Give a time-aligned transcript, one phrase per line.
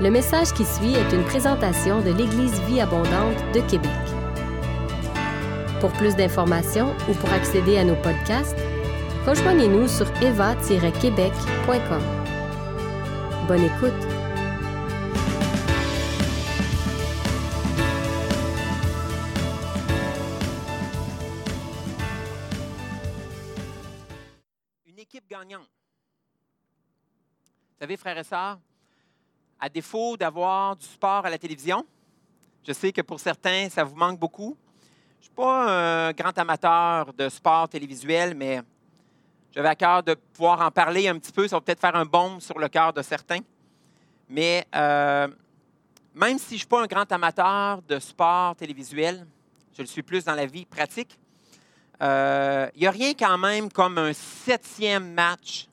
[0.00, 3.90] Le message qui suit est une présentation de l'Église Vie Abondante de Québec.
[5.78, 8.56] Pour plus d'informations ou pour accéder à nos podcasts,
[9.26, 12.02] rejoignez-nous sur eva-québec.com.
[13.46, 13.92] Bonne écoute!
[24.86, 25.68] Une équipe gagnante.
[27.68, 28.58] Vous savez, frères et sœurs,
[29.60, 31.84] à défaut d'avoir du sport à la télévision,
[32.66, 34.56] je sais que pour certains, ça vous manque beaucoup.
[35.14, 38.60] Je ne suis pas un grand amateur de sport télévisuel, mais
[39.52, 41.48] j'avais à cœur de pouvoir en parler un petit peu.
[41.48, 43.40] Ça va peut-être faire un baume sur le cœur de certains.
[44.28, 45.28] Mais euh,
[46.14, 49.26] même si je ne suis pas un grand amateur de sport télévisuel,
[49.76, 51.18] je le suis plus dans la vie pratique,
[52.02, 55.68] euh, il n'y a rien quand même comme un septième match,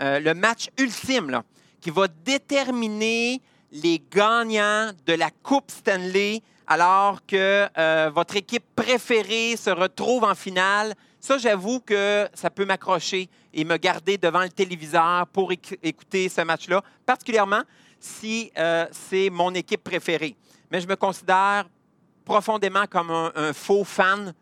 [0.00, 1.42] euh, le match ultime, là,
[1.80, 9.56] qui va déterminer les gagnants de la Coupe Stanley alors que euh, votre équipe préférée
[9.56, 10.94] se retrouve en finale.
[11.20, 16.28] Ça, j'avoue que ça peut m'accrocher et me garder devant le téléviseur pour éc- écouter
[16.28, 17.62] ce match-là, particulièrement
[18.00, 20.36] si euh, c'est mon équipe préférée.
[20.70, 21.66] Mais je me considère
[22.28, 24.34] profondément comme un, faux fan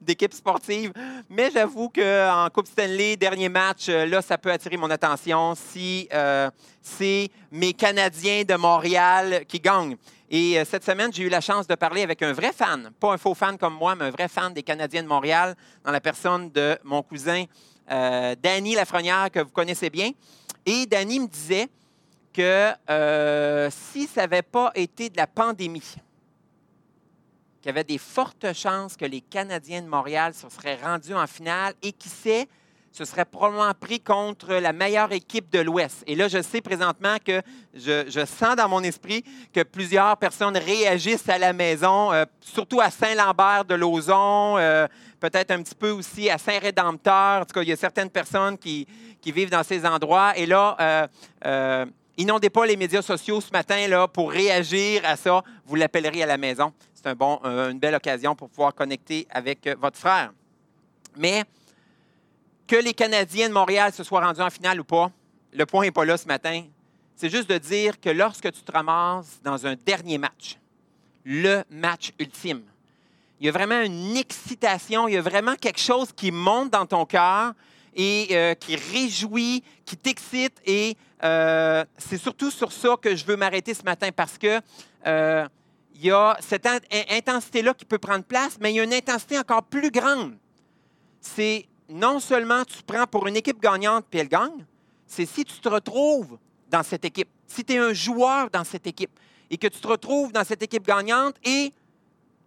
[0.00, 0.92] d'équipe sportive.
[1.28, 6.08] Mais j'avoue qu'en Coupe Stanley, dernier match, euh, là, ça peut attirer mon attention si
[6.14, 6.48] euh,
[6.80, 9.96] c'est mes Canadiens de Montréal qui gagnent.
[10.30, 13.14] Et euh, cette semaine, j'ai eu la chance de parler avec un vrai fan, pas
[13.14, 16.00] un faux fan comme moi, mais un vrai fan des Canadiens de Montréal, dans la
[16.00, 17.44] personne de mon cousin
[17.86, 20.10] Danny Lafrenière, que vous connaissez bien.
[20.64, 21.68] Et Danny me disait
[22.32, 22.70] que
[23.70, 25.96] si ça n'avait pas été de la pandémie,
[27.64, 31.26] qu'il y avait des fortes chances que les Canadiens de Montréal se seraient rendus en
[31.26, 32.46] finale et qui sait,
[32.92, 36.04] ce serait probablement pris contre la meilleure équipe de l'Ouest.
[36.06, 37.40] Et là, je sais présentement que
[37.72, 42.82] je, je sens dans mon esprit que plusieurs personnes réagissent à la maison, euh, surtout
[42.82, 44.86] à Saint-Lambert de Lauzon, euh,
[45.18, 47.40] peut-être un petit peu aussi à Saint-Rédempteur.
[47.40, 48.86] En tout cas, il y a certaines personnes qui,
[49.22, 50.36] qui vivent dans ces endroits.
[50.36, 51.06] Et là, euh,
[51.46, 51.86] euh,
[52.18, 55.42] inondez pas les médias sociaux ce matin là, pour réagir à ça.
[55.64, 56.70] Vous l'appellerez à la maison.
[57.04, 60.32] C'est euh, une belle occasion pour pouvoir connecter avec euh, votre frère.
[61.18, 61.44] Mais
[62.66, 65.10] que les Canadiens de Montréal se soient rendus en finale ou pas,
[65.52, 66.64] le point n'est pas là ce matin.
[67.14, 70.58] C'est juste de dire que lorsque tu te ramasses dans un dernier match,
[71.26, 72.62] le match ultime,
[73.38, 76.86] il y a vraiment une excitation, il y a vraiment quelque chose qui monte dans
[76.86, 77.52] ton cœur
[77.94, 80.58] et euh, qui réjouit, qui t'excite.
[80.64, 84.60] Et c'est surtout sur ça que je veux m'arrêter ce matin parce que
[85.94, 86.78] il y a cette in-
[87.10, 90.36] intensité-là qui peut prendre place, mais il y a une intensité encore plus grande.
[91.20, 94.64] C'est non seulement tu prends pour une équipe gagnante puis elle gagne,
[95.06, 96.38] c'est si tu te retrouves
[96.68, 99.18] dans cette équipe, si tu es un joueur dans cette équipe
[99.50, 101.72] et que tu te retrouves dans cette équipe gagnante et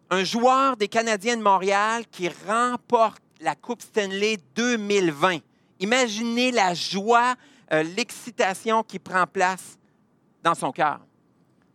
[0.09, 5.40] un joueur des Canadiens de Montréal qui remporte la Coupe Stanley 2020.
[5.80, 7.36] Imaginez la joie,
[7.72, 9.78] euh, l'excitation qui prend place
[10.44, 11.00] dans son cœur.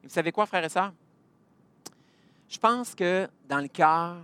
[0.03, 0.93] Vous savez quoi, frères et sœurs?
[2.53, 4.17] Je pense que dans le cœur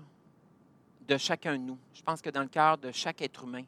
[1.08, 3.64] de chacun de nous, je pense que dans le cœur de chaque être humain,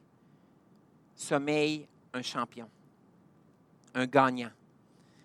[1.15, 2.69] sommeille un champion,
[3.95, 4.51] un gagnant,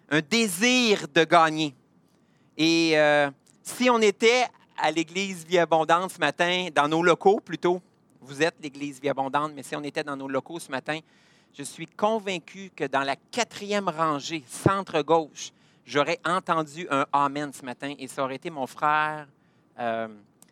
[0.09, 1.75] un désir de gagner.
[2.57, 3.31] Et euh,
[3.63, 4.47] si on était
[4.79, 7.83] à l'Église Vie Abondante ce matin, dans nos locaux plutôt,
[8.23, 10.99] vous êtes l'Église Vie Abondante, mais si on était dans nos locaux ce matin,
[11.53, 15.53] je suis convaincu que dans la quatrième rangée, centre-gauche,
[15.87, 19.27] j'aurais entendu un Amen ce matin et ça aurait été mon frère
[19.79, 20.09] euh,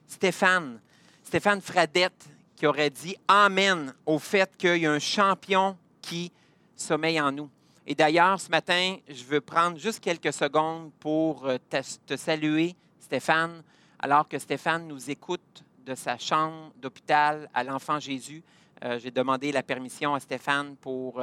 [0.06, 0.80] Stéphane,
[1.22, 2.24] Stéphane Fradette,
[2.56, 6.30] qui aurait dit Amen au fait qu'il y a un champion qui
[6.76, 7.50] sommeille en nous.
[7.86, 11.58] Et d'ailleurs, ce matin, je veux prendre juste quelques secondes pour euh,
[12.06, 13.62] te, saluer, Stéphane,
[13.98, 18.42] alors que Stéphane nous écoute de sa chambre d'hôpital à l'Enfant Jésus.
[18.84, 21.20] Euh, J'ai demandé la permission à Stéphane pour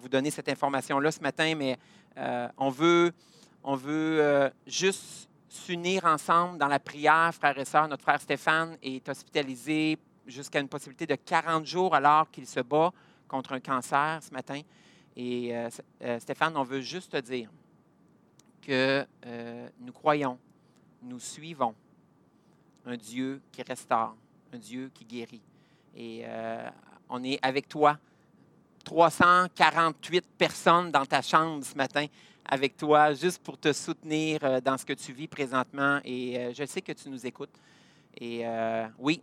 [0.00, 1.76] vous donner cette information-là ce matin, mais
[2.16, 3.12] euh, on veut,
[3.62, 7.88] on veut euh, juste s'unir ensemble dans la prière, frères et sœurs.
[7.88, 12.92] Notre frère Stéphane est hospitalisé jusqu'à une possibilité de 40 jours alors qu'il se bat
[13.28, 14.60] contre un cancer ce matin.
[15.16, 17.50] Et euh, Stéphane, on veut juste te dire
[18.62, 19.04] que
[19.80, 20.38] nous croyons,
[21.02, 21.74] nous suivons
[22.86, 24.14] un Dieu qui restaure,
[24.52, 25.42] un Dieu qui guérit.
[25.96, 26.24] Et
[27.08, 27.98] on est avec toi,
[28.82, 32.06] 348 personnes dans ta chambre ce matin
[32.44, 36.00] avec toi, juste pour te soutenir euh, dans ce que tu vis présentement.
[36.04, 37.54] Et euh, je sais que tu nous écoutes.
[38.16, 39.22] Et euh, oui,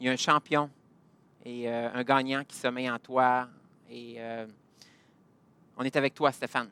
[0.00, 0.70] il y a un champion
[1.44, 3.48] et un gagnant qui sommeille en toi.
[3.90, 4.18] Et
[5.76, 6.70] on est avec toi, Stéphane.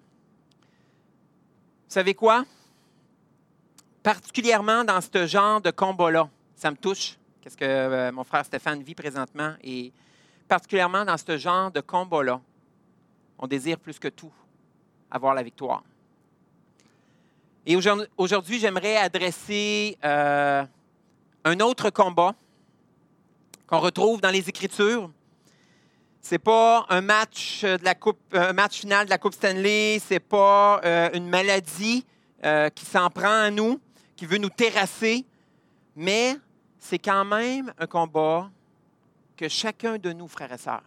[1.89, 2.45] savez quoi?
[4.01, 8.95] Particulièrement dans ce genre de combat-là, ça me touche, qu'est-ce que mon frère Stéphane vit
[8.95, 9.93] présentement, et
[10.51, 12.41] particulièrement dans ce genre de combat-là,
[13.39, 14.33] on désire plus que tout
[15.09, 15.85] avoir la victoire.
[17.65, 20.65] Et aujourd'hui, j'aimerais adresser euh,
[21.45, 22.35] un autre combat
[23.69, 25.09] qu'on retrouve dans les Écritures.
[26.21, 30.01] C'est pas un match final de la Coupe Stanley.
[30.05, 32.05] C'est pas euh, une maladie
[32.45, 33.81] euh, qui s'en prend à nous,
[34.17, 35.25] qui veut nous terrasser,
[35.95, 36.37] mais
[36.77, 38.51] c'est quand même un combat
[39.41, 40.85] que chacun de nous, frères et sœurs,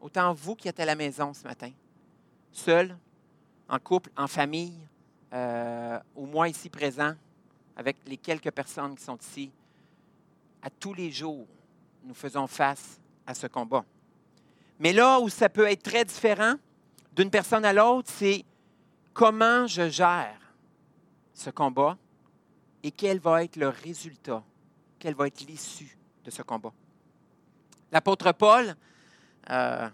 [0.00, 1.72] autant vous qui êtes à la maison ce matin,
[2.52, 2.96] seul,
[3.68, 4.78] en couple, en famille,
[5.32, 7.12] euh, ou moi ici présent,
[7.74, 9.50] avec les quelques personnes qui sont ici,
[10.62, 11.48] à tous les jours,
[12.04, 13.84] nous faisons face à ce combat.
[14.78, 16.54] Mais là où ça peut être très différent
[17.16, 18.44] d'une personne à l'autre, c'est
[19.12, 20.54] comment je gère
[21.34, 21.98] ce combat
[22.84, 24.44] et quel va être le résultat,
[25.00, 26.72] quelle va être l'issue de ce combat.
[27.92, 28.74] L'apôtre Paul,
[29.50, 29.88] euh,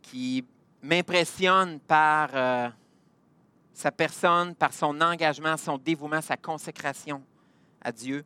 [0.00, 0.46] qui
[0.80, 2.68] m'impressionne par euh,
[3.72, 7.20] sa personne, par son engagement, son dévouement, sa consécration
[7.82, 8.24] à Dieu.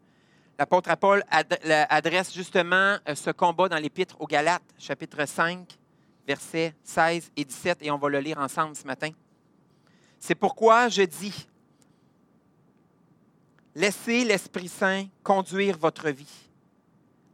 [0.59, 5.67] L'apôtre Paul adresse justement euh, ce combat dans l'Épître aux Galates, chapitre 5,
[6.27, 9.11] versets 16 et 17, et on va le lire ensemble ce matin.
[10.19, 11.49] C'est pourquoi je dis,
[13.75, 16.51] laissez l'Esprit Saint conduire votre vie.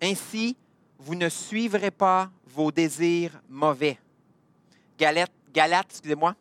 [0.01, 0.57] Ainsi,
[1.05, 3.99] vous ne suivrez pas vos désirs mauvais.
[4.99, 6.35] Galate, Galate excusez-moi,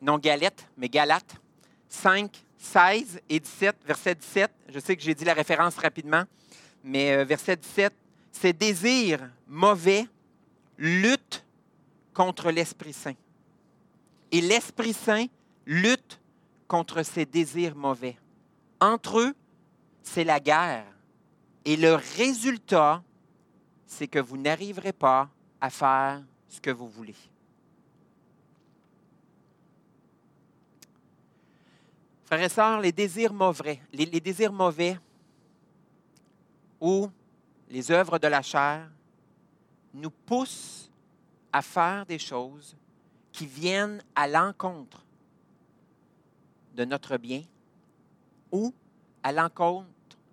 [0.00, 1.34] non Galette, mais Galate,
[1.88, 4.50] 5, 16 et 17, verset 17.
[4.68, 6.22] Je sais que j'ai dit la référence rapidement,
[6.84, 7.92] mais euh, verset 17,
[8.30, 10.06] ces désirs mauvais
[10.78, 11.44] luttent
[12.14, 13.16] contre l'Esprit Saint.
[14.30, 15.26] Et l'Esprit Saint
[15.66, 16.20] lutte
[16.68, 18.16] contre ces désirs mauvais.
[18.80, 19.34] Entre eux,
[20.04, 20.86] c'est la guerre.
[21.64, 23.02] Et le résultat,
[23.92, 25.28] c'est que vous n'arriverez pas
[25.60, 27.14] à faire ce que vous voulez.
[32.24, 34.98] Frères et sœurs, les désirs mauvais, les, désirs mauvais
[36.80, 37.10] ou
[37.68, 38.90] les œuvres de la chair
[39.92, 40.90] nous poussent
[41.52, 42.74] à faire des choses
[43.30, 45.04] qui viennent à l'encontre
[46.74, 47.42] de notre bien
[48.50, 48.72] ou
[49.22, 49.86] à l'encontre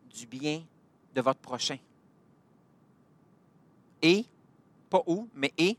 [0.10, 0.64] du bien
[1.14, 1.78] de votre prochain.
[4.02, 4.26] Et,
[4.90, 5.78] pas où, mais et,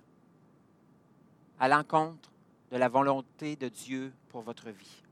[1.59, 2.31] à l'encontre
[2.71, 5.03] de la volonté de Dieu pour votre vie.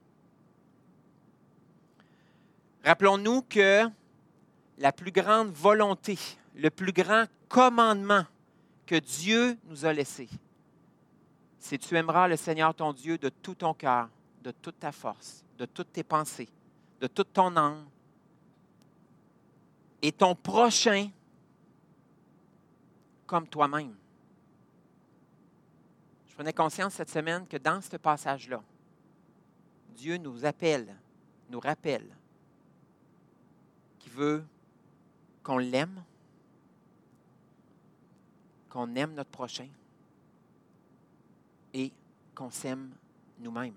[2.85, 3.85] Rappelons-nous que
[4.79, 6.19] la plus grande volonté,
[6.55, 8.25] le plus grand commandement
[8.87, 10.29] que Dieu nous a laissé,
[11.59, 14.09] c'est tu aimeras le Seigneur ton Dieu de tout ton cœur,
[14.43, 16.49] de toute ta force, de toutes tes pensées,
[17.01, 17.85] de toute ton âme,
[20.01, 21.11] et ton prochain
[23.29, 23.95] comme toi-même.
[26.27, 28.61] Je prenais conscience cette semaine que dans ce passage-là,
[29.97, 30.97] Dieu nous appelle,
[31.49, 32.09] nous rappelle
[34.19, 34.45] veut
[35.43, 36.03] qu'on l'aime,
[38.69, 39.69] qu'on aime notre prochain
[41.73, 41.93] et
[42.35, 42.91] qu'on s'aime
[43.39, 43.75] nous-mêmes.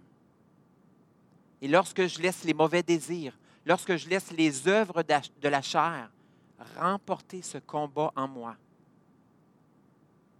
[1.61, 6.09] Et lorsque je laisse les mauvais désirs, lorsque je laisse les œuvres de la chair
[6.77, 8.55] remporter ce combat en moi,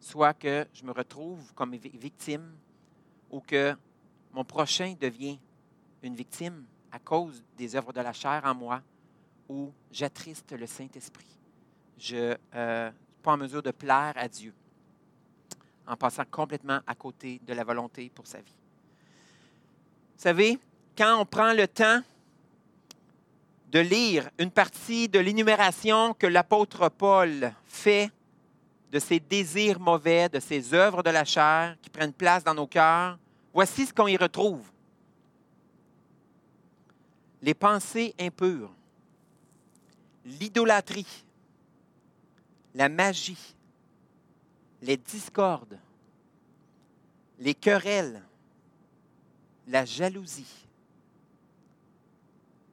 [0.02, 2.58] soit que je me retrouve comme victime
[3.30, 3.74] ou que
[4.34, 5.40] mon prochain devient
[6.02, 8.82] une victime à cause des œuvres de la chair en moi,
[9.48, 11.38] où j'attriste le Saint-Esprit.
[11.98, 14.54] Je ne euh, suis pas en mesure de plaire à Dieu
[15.88, 18.56] en passant complètement à côté de la volonté pour sa vie.
[20.16, 20.60] Vous savez,
[20.98, 22.02] quand on prend le temps
[23.72, 28.12] de lire une partie de l'énumération que l'apôtre Paul fait
[28.92, 32.68] de ses désirs mauvais, de ses œuvres de la chair qui prennent place dans nos
[32.68, 33.18] cœurs,
[33.54, 34.70] voici ce qu'on y retrouve.
[37.42, 38.72] Les pensées impures,
[40.26, 41.26] l'idolâtrie,
[42.76, 43.56] la magie,
[44.82, 45.80] les discordes,
[47.40, 48.22] les querelles,
[49.68, 50.68] la jalousie,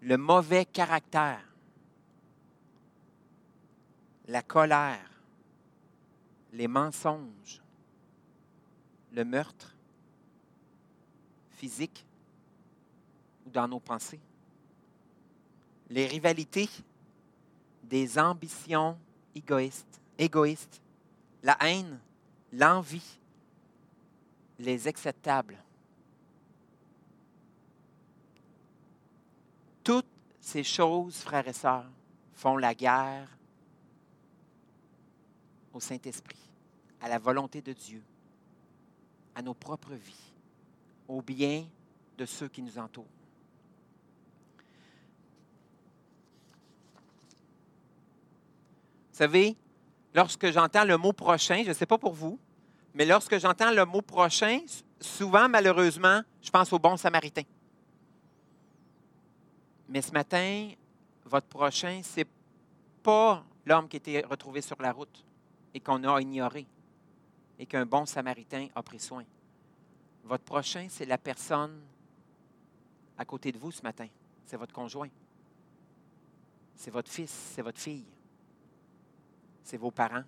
[0.03, 1.45] le mauvais caractère,
[4.27, 5.18] la colère,
[6.53, 7.63] les mensonges,
[9.13, 9.75] le meurtre
[11.51, 12.05] physique
[13.47, 14.21] ou dans nos pensées,
[15.91, 16.69] les rivalités,
[17.83, 18.99] des ambitions
[19.35, 20.83] égoïstes,
[21.43, 21.99] la haine,
[22.53, 23.19] l'envie,
[24.59, 25.57] les acceptables,
[29.89, 30.05] Toutes
[30.39, 31.91] ces choses, frères et sœurs,
[32.35, 33.38] font la guerre
[35.73, 36.39] au Saint-Esprit,
[37.01, 38.03] à la volonté de Dieu,
[39.35, 40.33] à nos propres vies,
[41.07, 41.67] au bien
[42.17, 43.05] de ceux qui nous entourent.
[49.13, 49.57] Vous savez,
[50.15, 52.39] lorsque j'entends le mot prochain, je ne sais pas pour vous,
[52.95, 54.61] mais lorsque j'entends le mot prochain,
[55.01, 57.43] souvent, malheureusement, je pense au bon samaritain.
[59.89, 60.71] Mais ce matin,
[61.25, 62.27] votre prochain, ce n'est
[63.03, 65.25] pas l'homme qui été retrouvé sur la route
[65.75, 66.67] et qu'on a ignoré
[67.59, 69.25] et qu'un bon samaritain a pris soin.
[70.25, 71.81] Votre prochain, c'est la personne
[73.17, 74.07] à côté de vous ce matin.
[74.45, 75.09] C'est votre conjoint.
[76.75, 78.07] C'est votre fils, c'est votre fille.
[79.65, 80.25] C'est vos parents.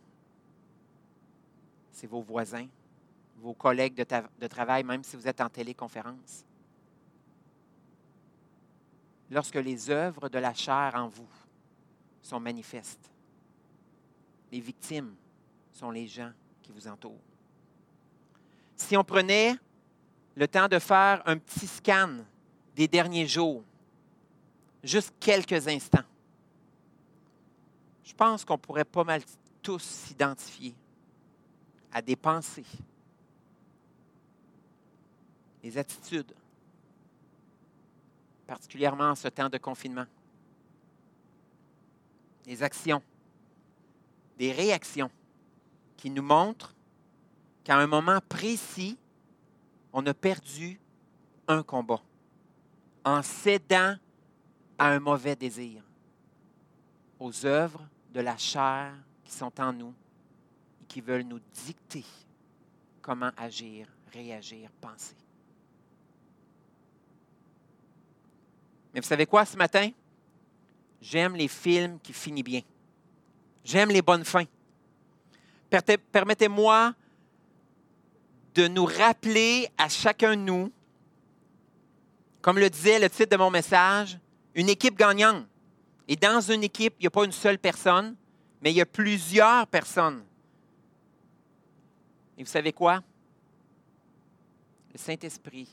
[1.93, 2.67] C'est vos voisins,
[3.37, 6.45] vos collègues de, travail, même si vous êtes en téléconférence.
[9.31, 11.29] Lorsque les œuvres de la chair en vous
[12.23, 13.11] sont manifestes,
[14.51, 15.15] les victimes
[15.81, 16.31] sont les gens
[16.63, 17.23] qui vous entourent.
[18.77, 19.55] Si on prenait
[20.37, 22.19] le temps de faire un petit scan
[22.77, 23.65] des derniers jours,
[24.85, 26.05] juste quelques instants,
[28.05, 29.23] je pense qu'on pourrait pas mal
[29.63, 30.75] tous s'identifier
[31.93, 32.67] à des pensées,
[35.63, 36.35] des attitudes,
[38.47, 40.07] particulièrement en ce temps de confinement,
[42.45, 43.03] des actions,
[44.37, 45.11] des réactions
[46.01, 46.75] qui nous montrent
[47.63, 48.97] qu'à un moment précis,
[49.93, 50.81] on a perdu
[51.47, 52.01] un combat
[53.05, 53.97] en cédant
[54.79, 55.83] à un mauvais désir,
[57.19, 59.95] aux œuvres de la chair qui sont en nous
[60.81, 62.05] et qui veulent nous dicter
[63.03, 65.17] comment agir, réagir, penser.
[68.95, 69.91] Mais vous savez quoi ce matin?
[71.03, 72.63] J'aime les films qui finissent bien.
[73.65, 74.47] J'aime les bonnes fins.
[75.71, 76.95] Permettez-moi
[78.55, 80.73] de nous rappeler à chacun de nous,
[82.43, 84.19] comme le disait le titre de mon message,
[84.55, 85.47] une équipe gagnante.
[86.09, 88.17] Et dans une équipe, il n'y a pas une seule personne,
[88.61, 90.25] mais il y a plusieurs personnes.
[92.37, 93.01] Et vous savez quoi?
[94.93, 95.69] Le Saint-Esprit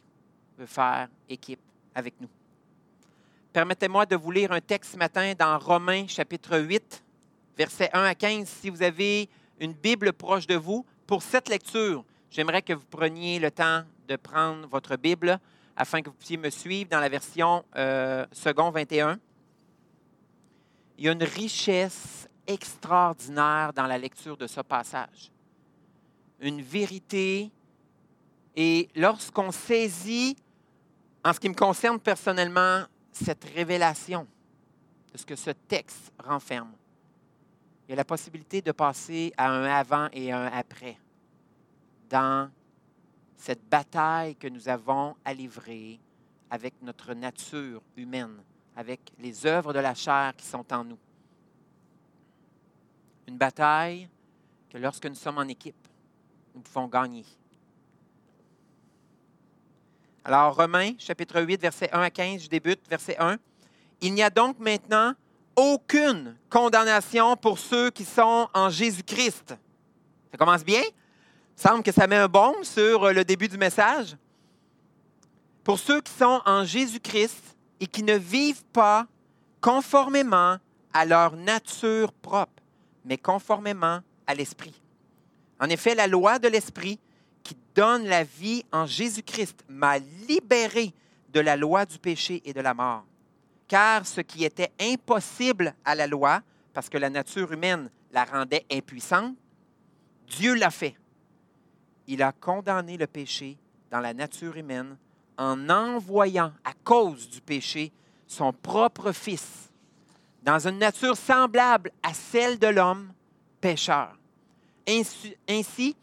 [0.57, 1.59] veut faire équipe
[1.95, 2.29] avec nous.
[3.51, 7.03] Permettez-moi de vous lire un texte ce matin dans Romains chapitre 8,
[7.57, 8.47] versets 1 à 15.
[8.47, 9.27] Si vous avez
[9.59, 14.15] une Bible proche de vous, pour cette lecture, j'aimerais que vous preniez le temps de
[14.15, 15.39] prendre votre Bible
[15.75, 19.19] afin que vous puissiez me suivre dans la version euh, second 21.
[20.97, 25.31] Il y a une richesse extraordinaire dans la lecture de ce passage.
[26.39, 27.51] Une vérité.
[28.55, 30.35] Et lorsqu'on saisit,
[31.23, 34.25] en ce qui me concerne personnellement, cette révélation
[35.13, 36.71] de ce que ce texte renferme,
[37.87, 40.97] il y a la possibilité de passer à un avant et un après
[42.09, 42.51] dans
[43.37, 45.99] cette bataille que nous avons à livrer
[46.49, 48.43] avec notre nature humaine,
[48.75, 50.97] avec les œuvres de la chair qui sont en nous.
[53.27, 54.09] Une bataille
[54.69, 55.87] que lorsque nous sommes en équipe,
[56.55, 57.25] nous pouvons gagner.
[60.25, 63.37] Alors, Romains, chapitre 8, verset 1 à 15, je débute, verset 1.
[64.01, 65.13] Il n'y a donc maintenant
[65.57, 69.57] aucune condamnation pour ceux qui sont en Jésus-Christ.
[70.31, 70.81] Ça commence bien?
[70.81, 74.15] Il semble que ça met un bon sur le début du message.
[75.63, 79.07] Pour ceux qui sont en Jésus-Christ et qui ne vivent pas
[79.59, 80.57] conformément
[80.93, 82.63] à leur nature propre,
[83.03, 84.79] mais conformément à l'Esprit.
[85.59, 86.99] En effet, la loi de l'Esprit
[87.43, 89.97] qui donne la vie en Jésus-Christ m'a
[90.27, 90.93] libéré
[91.33, 93.03] de la loi du péché et de la mort
[93.67, 96.41] car ce qui était impossible à la loi,
[96.73, 99.35] parce que la nature humaine la rendait impuissante,
[100.27, 100.95] Dieu l'a fait.
[102.07, 103.57] Il a condamné le péché
[103.91, 104.97] dans la nature humaine
[105.37, 107.91] en envoyant à cause du péché
[108.27, 109.69] son propre Fils
[110.43, 113.11] dans une nature semblable à celle de l'homme
[113.59, 114.17] pécheur.
[114.87, 115.95] Ainsi, ainsi,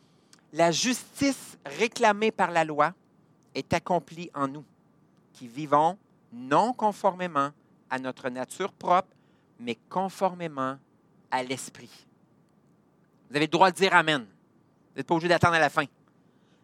[0.52, 2.92] la justice réclamée par la loi
[3.54, 4.64] est accomplie en nous,
[5.33, 5.97] qui vivons
[6.35, 7.50] non conformément
[7.91, 9.09] à notre nature propre,
[9.59, 10.79] mais conformément
[11.31, 12.07] à l'Esprit.
[13.31, 14.23] Vous avez le droit de dire Amen.
[14.23, 15.85] Vous n'êtes pas obligé d'attendre à la fin.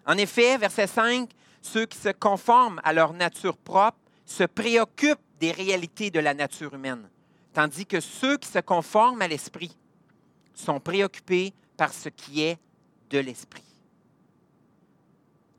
[0.06, 1.30] En effet, verset 5,
[1.62, 6.74] ceux qui se conforment à leur nature propre se préoccupent des réalités de la nature
[6.74, 7.08] humaine,
[7.52, 9.76] tandis que ceux qui se conforment à l'Esprit
[10.54, 12.58] sont préoccupés par ce qui est
[13.10, 13.64] de l'Esprit.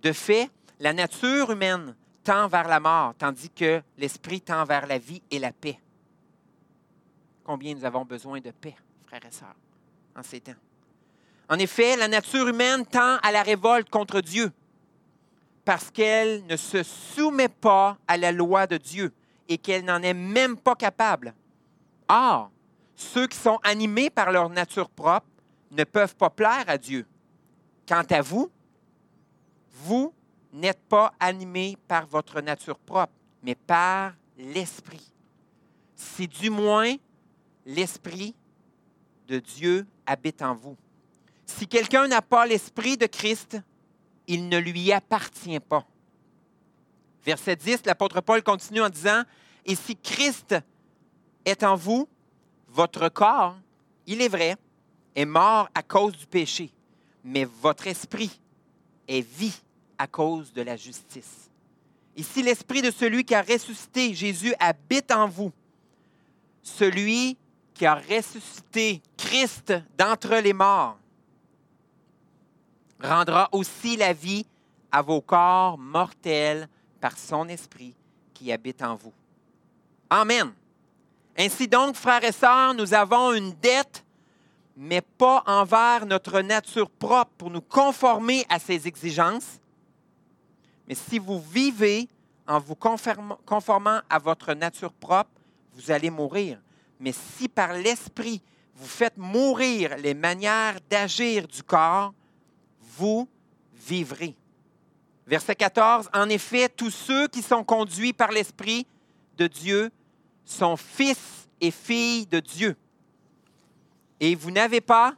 [0.01, 0.49] De fait,
[0.79, 5.39] la nature humaine tend vers la mort, tandis que l'esprit tend vers la vie et
[5.39, 5.79] la paix.
[7.43, 8.75] Combien nous avons besoin de paix,
[9.05, 9.55] frères et sœurs,
[10.15, 10.53] en ces temps?
[11.49, 14.51] En effet, la nature humaine tend à la révolte contre Dieu
[15.65, 19.13] parce qu'elle ne se soumet pas à la loi de Dieu
[19.47, 21.33] et qu'elle n'en est même pas capable.
[22.07, 22.51] Or,
[22.95, 25.27] ceux qui sont animés par leur nature propre
[25.71, 27.05] ne peuvent pas plaire à Dieu.
[27.87, 28.49] Quant à vous,
[29.71, 30.13] vous
[30.53, 35.11] n'êtes pas animés par votre nature propre, mais par l'Esprit.
[35.95, 36.95] Si du moins
[37.65, 38.35] l'Esprit
[39.27, 40.77] de Dieu habite en vous.
[41.45, 43.57] Si quelqu'un n'a pas l'Esprit de Christ,
[44.27, 45.85] il ne lui appartient pas.
[47.23, 49.23] Verset 10, l'apôtre Paul continue en disant,
[49.65, 50.55] Et si Christ
[51.45, 52.07] est en vous,
[52.67, 53.55] votre corps,
[54.07, 54.55] il est vrai,
[55.15, 56.71] est mort à cause du péché,
[57.23, 58.39] mais votre esprit
[59.07, 59.61] est vie
[60.01, 61.51] à cause de la justice.
[62.15, 65.51] Et si l'esprit de celui qui a ressuscité Jésus habite en vous,
[66.63, 67.37] celui
[67.75, 70.97] qui a ressuscité Christ d'entre les morts
[72.99, 74.45] rendra aussi la vie
[74.91, 76.67] à vos corps mortels
[76.99, 77.93] par son esprit
[78.33, 79.13] qui habite en vous.
[80.09, 80.51] Amen.
[81.37, 84.03] Ainsi donc, frères et sœurs, nous avons une dette,
[84.75, 89.60] mais pas envers notre nature propre pour nous conformer à ses exigences.
[90.91, 92.09] Mais si vous vivez
[92.45, 95.31] en vous conformant à votre nature propre,
[95.71, 96.59] vous allez mourir.
[96.99, 98.41] Mais si par l'Esprit,
[98.75, 102.13] vous faites mourir les manières d'agir du corps,
[102.97, 103.25] vous
[103.73, 104.35] vivrez.
[105.25, 108.85] Verset 14, En effet, tous ceux qui sont conduits par l'Esprit
[109.37, 109.91] de Dieu
[110.43, 112.75] sont fils et filles de Dieu.
[114.19, 115.15] Et vous n'avez pas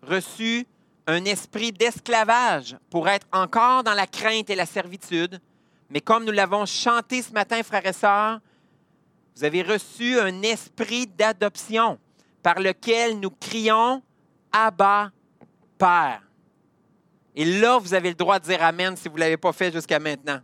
[0.00, 0.66] reçu
[1.08, 5.40] un esprit d'esclavage pour être encore dans la crainte et la servitude,
[5.88, 8.40] mais comme nous l'avons chanté ce matin, frères et sœurs,
[9.34, 11.98] vous avez reçu un esprit d'adoption
[12.42, 14.02] par lequel nous crions
[14.52, 15.10] Abba,
[15.78, 16.22] Père.
[17.34, 19.72] Et là, vous avez le droit de dire Amen si vous ne l'avez pas fait
[19.72, 20.40] jusqu'à maintenant.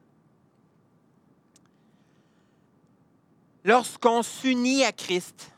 [3.64, 5.50] Lorsqu'on s'unit à Christ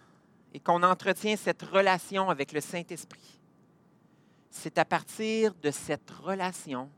[0.52, 3.35] et qu'on entretient cette relation avec le Saint-Esprit,
[4.56, 6.88] c'est à partir de cette relation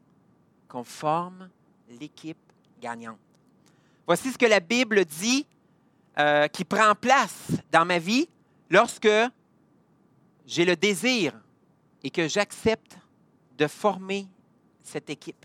[0.69, 1.51] qu'on forme
[2.01, 2.39] l'équipe
[2.81, 3.19] gagnante.
[4.07, 5.47] Voici ce que la Bible dit
[6.19, 8.29] euh, qui prend place dans ma vie
[8.71, 9.09] lorsque
[10.47, 11.33] j'ai le désir
[12.03, 12.97] et que j'accepte
[13.57, 14.29] de former
[14.83, 15.45] cette équipe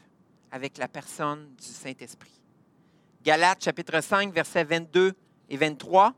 [0.51, 2.39] avec la personne du Saint-Esprit.
[3.23, 5.13] Galates chapitre 5, versets 22
[5.49, 6.13] et 23,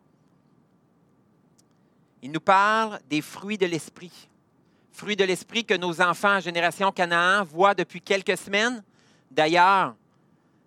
[2.22, 4.30] il nous parle des fruits de l'Esprit.
[4.96, 8.82] Fruits de l'Esprit que nos enfants Génération Canaan voient depuis quelques semaines.
[9.30, 9.94] D'ailleurs,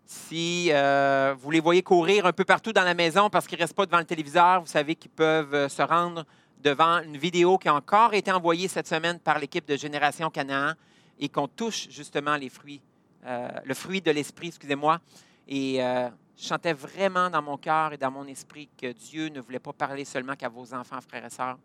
[0.05, 3.63] si euh, vous les voyez courir un peu partout dans la maison parce qu'ils ne
[3.63, 6.27] restent pas devant le téléviseur, vous savez qu'ils peuvent euh, se rendre
[6.63, 10.75] devant une vidéo qui a encore été envoyée cette semaine par l'équipe de Génération Canaan
[11.19, 12.83] et qu'on touche justement les fruits,
[13.25, 15.01] euh, le fruit de l'esprit, excusez-moi.
[15.49, 19.59] Et je chantais vraiment dans mon cœur et dans mon esprit que Dieu ne voulait
[19.59, 21.57] pas parler seulement qu'à vos enfants, frères et sœurs,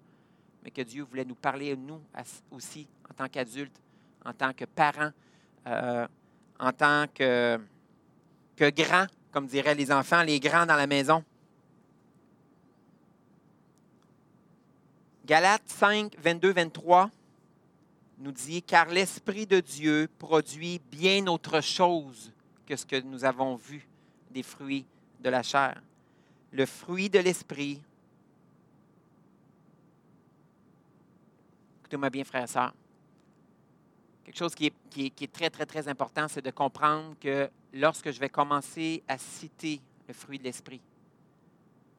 [0.63, 2.01] mais que Dieu voulait nous parler, nous
[2.51, 3.79] aussi, en tant qu'adultes,
[4.23, 5.11] en tant que parents,
[5.67, 6.07] euh,
[6.59, 7.59] en tant que,
[8.55, 11.23] que grands, comme diraient les enfants, les grands dans la maison.
[15.25, 17.09] Galates 5, 22, 23
[18.19, 22.31] nous dit, car l'Esprit de Dieu produit bien autre chose
[22.65, 23.85] que ce que nous avons vu
[24.31, 24.85] des fruits
[25.19, 25.81] de la chair.
[26.51, 27.81] Le fruit de l'Esprit,
[31.93, 32.73] écoutez-moi bien, frères et sœurs,
[34.25, 37.13] quelque chose qui est, qui est, qui est très, très, très important, c'est de comprendre
[37.19, 40.81] que lorsque je vais commencer à citer le fruit de l'Esprit,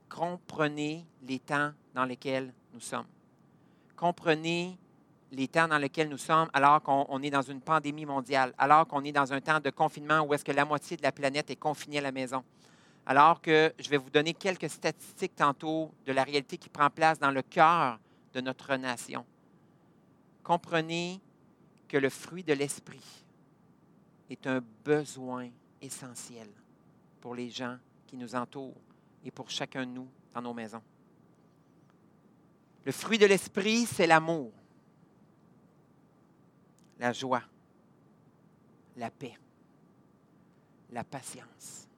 [0.08, 3.06] comprenez les temps dans lesquels nous sommes.
[3.94, 4.76] Comprenez
[5.30, 9.04] les temps dans lesquels nous sommes, alors qu'on est dans une pandémie mondiale, alors qu'on
[9.04, 11.56] est dans un temps de confinement où est-ce que la moitié de la planète est
[11.56, 12.42] confinée à la maison,
[13.06, 17.20] alors que je vais vous donner quelques statistiques tantôt de la réalité qui prend place
[17.20, 18.00] dans le cœur
[18.32, 19.24] de notre nation.
[20.44, 21.20] Comprenez
[21.88, 23.24] que le fruit de l'esprit
[24.30, 26.48] est un besoin essentiel
[27.20, 28.80] pour les gens qui nous entourent
[29.24, 30.82] et pour chacun de nous dans nos maisons.
[32.84, 34.52] Le fruit de l'esprit, c'est l'amour
[36.98, 37.42] la joie,
[38.96, 39.36] la paix,
[40.90, 41.88] la patience,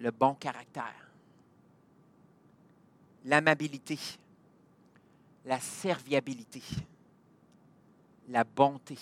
[0.00, 1.10] le bon caractère,
[3.24, 3.98] l'amabilité,
[5.48, 6.60] la serviabilité,
[8.28, 8.98] la bonté,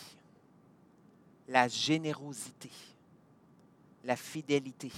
[1.48, 2.70] la générosité,
[4.04, 4.92] la fidélité,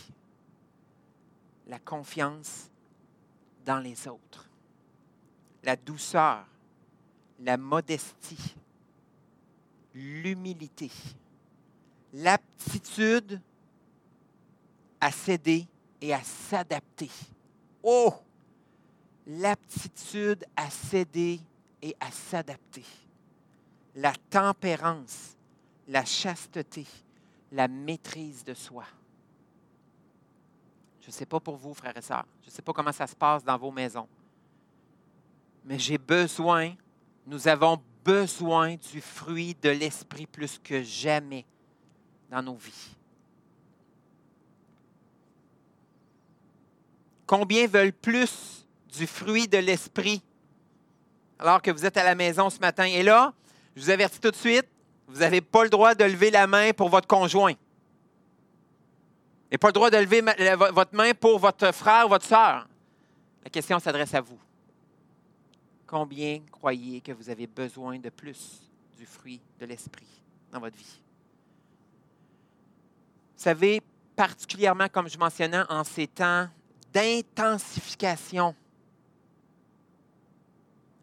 [1.66, 2.70] la confiance
[3.64, 4.46] dans les autres,
[5.62, 6.44] la douceur,
[7.40, 8.54] la modestie,
[9.94, 10.90] l'humilité,
[12.12, 13.40] l'aptitude
[15.00, 15.66] à céder
[16.02, 17.10] et à s'adapter.
[17.82, 18.12] Oh!
[19.28, 21.40] L'aptitude à céder
[21.82, 22.84] et à s'adapter.
[23.94, 25.36] La tempérance,
[25.86, 26.86] la chasteté,
[27.52, 28.84] la maîtrise de soi.
[31.02, 32.26] Je ne sais pas pour vous, frères et sœurs.
[32.42, 34.08] Je ne sais pas comment ça se passe dans vos maisons.
[35.64, 36.74] Mais j'ai besoin,
[37.26, 41.44] nous avons besoin du fruit de l'Esprit plus que jamais
[42.30, 42.94] dans nos vies.
[47.26, 48.57] Combien veulent plus
[48.98, 50.22] du fruit de l'Esprit
[51.38, 52.84] alors que vous êtes à la maison ce matin?
[52.84, 53.32] Et là,
[53.76, 54.66] je vous avertis tout de suite,
[55.06, 57.54] vous n'avez pas le droit de lever la main pour votre conjoint.
[59.50, 60.20] Et pas le droit de lever
[60.72, 62.68] votre main pour votre frère ou votre soeur.
[63.44, 64.38] La question s'adresse à vous.
[65.86, 68.60] Combien croyez que vous avez besoin de plus
[68.98, 71.00] du fruit de l'Esprit dans votre vie?
[73.36, 73.80] Vous savez,
[74.16, 76.48] particulièrement, comme je mentionnais, en ces temps
[76.92, 78.54] d'intensification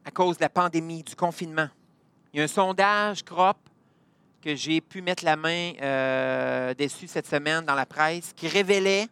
[0.05, 1.67] à cause de la pandémie, du confinement.
[2.31, 3.57] Il y a un sondage CROP
[4.41, 9.07] que j'ai pu mettre la main euh, dessus cette semaine dans la presse qui révélait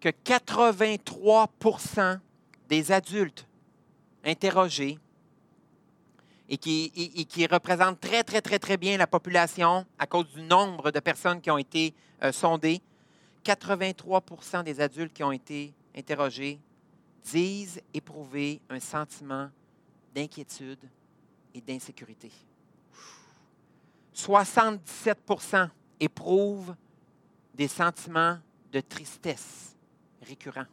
[0.00, 2.18] que 83%
[2.68, 3.46] des adultes
[4.24, 4.98] interrogés
[6.48, 10.98] et qui, représentent très, très, très, très bien la population à cause du nombre de
[10.98, 12.82] personnes qui ont été euh, sondées,
[13.44, 16.58] 83% des adultes qui ont été interrogés
[17.22, 19.50] disent éprouver un sentiment
[20.14, 20.88] d'inquiétude
[21.54, 22.30] et d'insécurité.
[24.14, 25.68] 77%
[25.98, 26.74] éprouvent
[27.54, 28.38] des sentiments
[28.72, 29.76] de tristesse
[30.22, 30.66] récurrents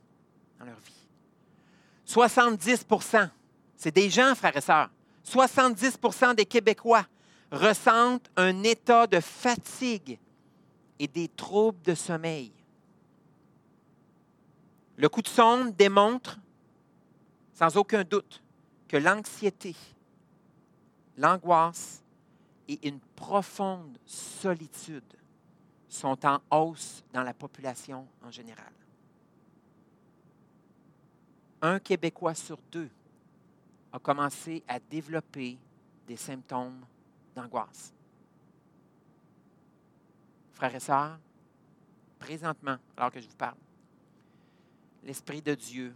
[0.59, 0.93] dans leur vie.
[2.07, 3.29] 70%
[3.77, 4.89] c'est des gens, frères et sœurs,
[5.23, 7.05] 70% des Québécois
[7.51, 10.19] ressentent un état de fatigue
[10.99, 12.51] et des troubles de sommeil.
[14.97, 16.39] Le coup de sonde démontre,
[17.53, 18.41] sans aucun doute,
[18.87, 19.75] que l'anxiété,
[21.17, 22.03] l'angoisse
[22.67, 25.03] et une profonde solitude
[25.87, 28.71] sont en hausse dans la population en général.
[31.61, 32.89] Un Québécois sur deux
[33.91, 35.57] a commencé à développer
[36.05, 36.85] des symptômes
[37.35, 37.93] d'angoisse.
[40.53, 41.19] Frères et sœurs,
[42.19, 43.57] présentement, alors que je vous parle,
[45.03, 45.95] l'Esprit de Dieu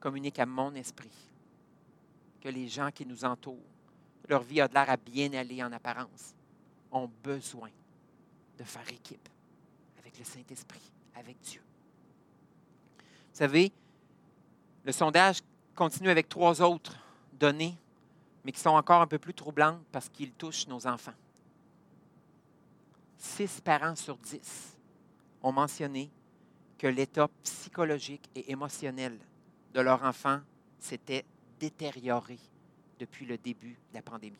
[0.00, 1.33] communique à mon esprit
[2.44, 3.56] que les gens qui nous entourent,
[4.28, 6.34] leur vie a de l'air à bien aller en apparence,
[6.92, 7.70] ont besoin
[8.58, 9.28] de faire équipe
[9.98, 11.62] avec le Saint-Esprit, avec Dieu.
[12.98, 13.72] Vous savez,
[14.84, 15.40] le sondage
[15.74, 16.98] continue avec trois autres
[17.32, 17.78] données,
[18.44, 21.14] mais qui sont encore un peu plus troublantes parce qu'ils touchent nos enfants.
[23.16, 24.76] Six parents sur dix
[25.42, 26.10] ont mentionné
[26.76, 29.18] que l'état psychologique et émotionnel
[29.72, 30.40] de leur enfant
[30.78, 31.24] s'était
[31.58, 32.38] détérioré
[32.98, 34.36] depuis le début de la pandémie.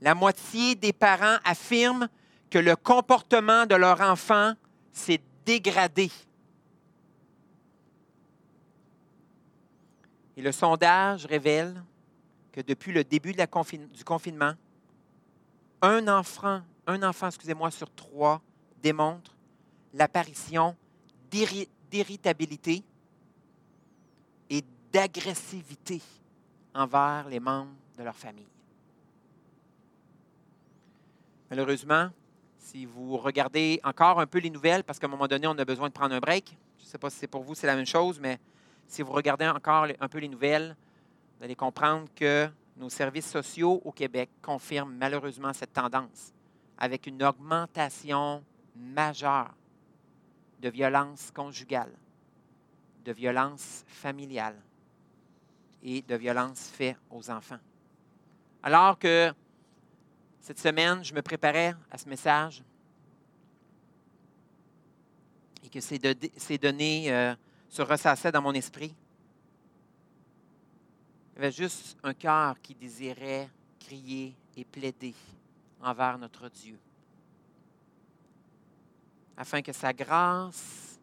[0.00, 2.08] La moitié des parents affirment
[2.50, 4.54] que le comportement de leur enfant
[4.92, 6.10] s'est dégradé.
[10.36, 11.82] Et le sondage révèle
[12.52, 14.52] que depuis le début du confinement,
[15.80, 16.62] un enfant,
[17.70, 18.42] sur trois
[18.82, 19.34] démontre
[19.94, 20.76] l'apparition
[21.30, 22.82] d'irritabilité
[24.92, 26.00] d'agressivité
[26.74, 28.46] envers les membres de leur famille.
[31.50, 32.10] Malheureusement,
[32.58, 35.64] si vous regardez encore un peu les nouvelles, parce qu'à un moment donné, on a
[35.64, 37.76] besoin de prendre un break, je ne sais pas si c'est pour vous, c'est la
[37.76, 38.38] même chose, mais
[38.86, 40.76] si vous regardez encore un peu les nouvelles,
[41.38, 46.32] vous allez comprendre que nos services sociaux au Québec confirment malheureusement cette tendance,
[46.78, 48.42] avec une augmentation
[48.76, 49.54] majeure
[50.60, 51.92] de violences conjugales,
[53.04, 54.58] de violences familiales,
[55.82, 57.58] et de violences faites aux enfants.
[58.62, 59.32] Alors que
[60.40, 62.62] cette semaine, je me préparais à ce message
[65.64, 67.34] et que ces, données euh,
[67.68, 68.94] se ressassaient dans mon esprit,
[71.32, 73.48] il y avait juste un cœur qui désirait
[73.80, 75.14] crier et plaider
[75.80, 76.78] envers notre Dieu,
[79.36, 81.00] afin que sa grâce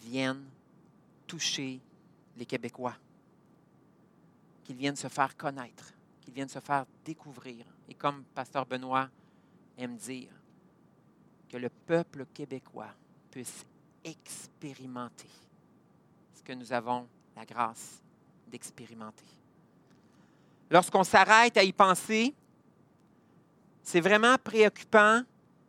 [0.00, 0.44] vienne
[1.26, 1.80] toucher
[2.36, 2.94] les Québécois
[4.68, 7.64] qu'ils viennent se faire connaître, qu'ils viennent se faire découvrir.
[7.88, 9.08] Et comme Pasteur Benoît
[9.78, 10.28] aime dire,
[11.48, 12.90] que le peuple québécois
[13.30, 13.64] puisse
[14.04, 15.30] expérimenter
[16.34, 18.02] ce que nous avons la grâce
[18.46, 19.24] d'expérimenter.
[20.70, 22.34] Lorsqu'on s'arrête à y penser,
[23.82, 25.22] c'est vraiment préoccupant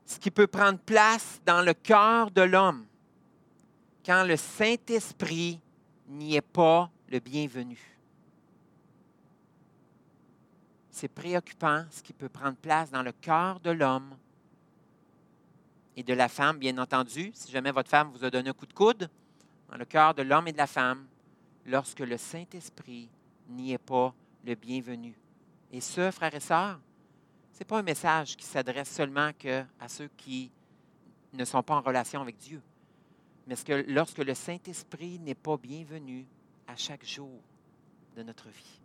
[0.06, 2.86] ce qui peut prendre place dans le cœur de l'homme
[4.06, 5.62] quand le Saint-Esprit
[6.10, 7.99] n'y est pas le bienvenu.
[11.00, 14.18] C'est préoccupant ce qui peut prendre place dans le cœur de l'homme
[15.96, 17.32] et de la femme, bien entendu.
[17.34, 19.10] Si jamais votre femme vous a donné un coup de coude,
[19.70, 21.08] dans le cœur de l'homme et de la femme,
[21.66, 23.10] lorsque le Saint-Esprit
[23.48, 25.18] n'y est pas le bienvenu.
[25.72, 26.82] Et ce, frères et sœurs,
[27.54, 29.32] ce n'est pas un message qui s'adresse seulement
[29.80, 30.52] à ceux qui
[31.32, 32.62] ne sont pas en relation avec Dieu,
[33.48, 36.28] mais que lorsque le Saint-Esprit n'est pas bienvenu
[36.68, 37.42] à chaque jour
[38.18, 38.79] de notre vie.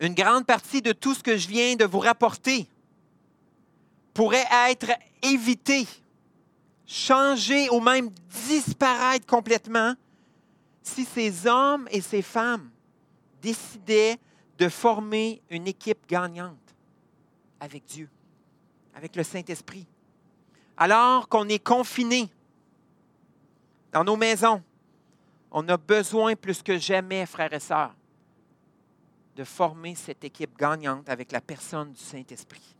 [0.00, 2.68] Une grande partie de tout ce que je viens de vous rapporter
[4.12, 4.90] pourrait être
[5.22, 5.86] évité,
[6.86, 8.10] changé ou même
[8.48, 9.94] disparaître complètement
[10.82, 12.70] si ces hommes et ces femmes
[13.40, 14.18] décidaient
[14.58, 16.58] de former une équipe gagnante
[17.60, 18.08] avec Dieu,
[18.94, 19.86] avec le Saint-Esprit.
[20.76, 22.28] Alors qu'on est confiné
[23.92, 24.62] dans nos maisons,
[25.50, 27.94] on a besoin plus que jamais, frères et sœurs,
[29.36, 32.76] de former cette équipe gagnante avec la personne du Saint-Esprit.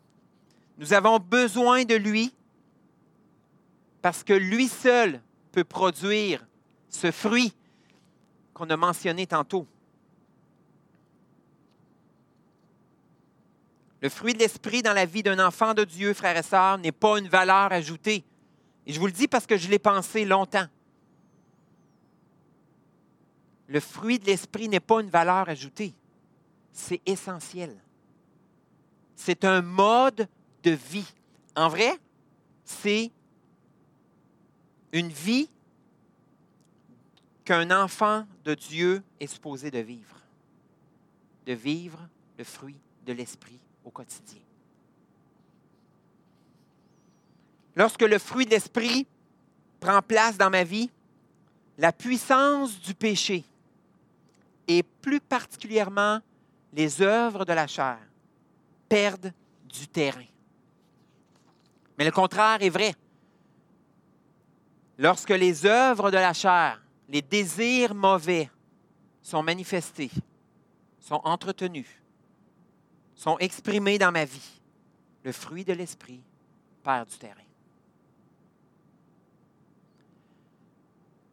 [0.79, 2.35] Nous avons besoin de lui
[4.03, 5.21] parce que lui seul
[5.53, 6.47] peut produire
[6.89, 7.55] ce fruit
[8.53, 9.67] qu'on a mentionné tantôt.
[14.01, 16.93] Le fruit de l'esprit dans la vie d'un enfant de Dieu, frères et sœurs, n'est
[16.93, 18.23] pas une valeur ajoutée.
[18.87, 20.67] Et je vous le dis parce que je l'ai pensé longtemps.
[23.67, 25.95] Le fruit de l'esprit n'est pas une valeur ajoutée.
[26.75, 27.75] C'est essentiel.
[29.15, 30.29] C'est un mode
[30.65, 31.11] de vie.
[31.55, 31.99] En vrai,
[32.65, 33.13] c'est
[34.93, 35.49] une vie
[37.45, 40.17] qu'un enfant de Dieu est supposé de vivre.
[41.47, 44.41] De vivre le fruit de l'esprit au quotidien.
[47.77, 49.07] Lorsque le fruit de l'esprit
[49.79, 50.91] prend place dans ma vie,
[51.79, 53.45] la puissance du péché
[54.67, 56.21] et plus particulièrement
[56.75, 57.99] les œuvres de la chair
[58.89, 59.33] perdent
[59.65, 60.25] du terrain.
[61.97, 62.95] Mais le contraire est vrai.
[64.99, 68.51] Lorsque les œuvres de la chair les désirs mauvais
[69.23, 70.11] sont manifestés,
[70.99, 71.87] sont entretenus,
[73.15, 74.61] sont exprimés dans ma vie,
[75.23, 76.23] le fruit de l'esprit
[76.83, 77.41] perd du terrain.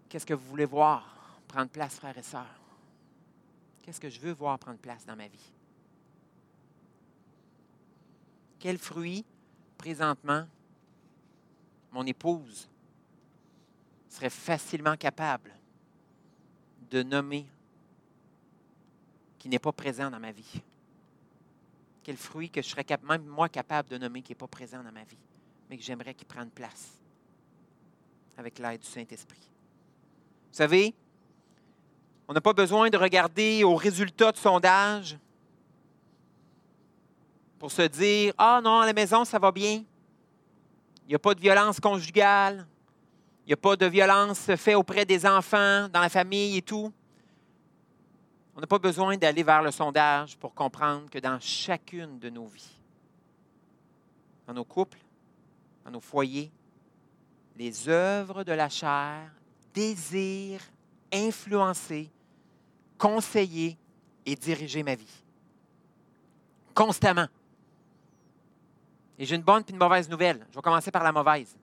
[0.10, 1.40] Qu'est-ce que vous voulez voir?
[1.48, 2.61] Prendre place, frères et sœurs?
[3.82, 5.52] Qu'est-ce que je veux voir prendre place dans ma vie?
[8.60, 9.26] Quel fruit,
[9.78, 10.48] présentement,
[11.92, 12.70] mon épouse
[14.08, 15.52] serait facilement capable
[16.92, 17.48] de nommer
[19.40, 20.62] qui n'est pas présent dans ma vie?
[22.04, 24.92] Quel fruit que je serais même moi capable de nommer qui n'est pas présent dans
[24.92, 25.18] ma vie,
[25.70, 27.00] mais que j'aimerais qu'il prenne place
[28.38, 29.50] avec l'aide du Saint-Esprit?
[30.52, 30.94] Vous savez,
[32.32, 35.18] on n'a pas besoin de regarder aux résultats de sondage
[37.60, 39.84] pour se dire Ah non, à la maison, ça va bien.
[41.04, 42.66] Il n'y a pas de violence conjugale.
[43.44, 46.94] Il n'y a pas de violence faite auprès des enfants, dans la famille et tout.
[48.56, 52.46] On n'a pas besoin d'aller vers le sondage pour comprendre que dans chacune de nos
[52.46, 52.80] vies,
[54.48, 55.00] dans nos couples,
[55.84, 56.50] dans nos foyers,
[57.58, 59.30] les œuvres de la chair
[59.74, 60.64] désirent
[61.12, 62.10] influencer,
[63.02, 63.78] conseiller
[64.28, 65.24] et diriger ma vie.
[66.76, 67.28] Constamment.
[69.18, 70.46] Et j'ai une bonne et une mauvaise nouvelle.
[70.52, 71.58] Je vais commencer par la mauvaise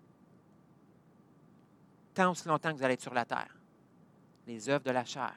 [2.18, 3.54] tant aussi longtemps que vous allez être sur la terre,
[4.44, 5.32] les œuvres de la chair